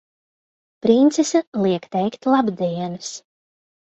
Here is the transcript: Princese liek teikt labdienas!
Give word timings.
Princese 0.85 1.41
liek 1.65 1.85
teikt 1.97 2.25
labdienas! 2.31 3.11